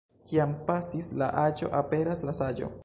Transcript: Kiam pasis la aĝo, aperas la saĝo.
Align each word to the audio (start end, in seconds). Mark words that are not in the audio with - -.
Kiam 0.29 0.55
pasis 0.69 1.11
la 1.23 1.29
aĝo, 1.43 1.71
aperas 1.83 2.29
la 2.31 2.39
saĝo. 2.43 2.77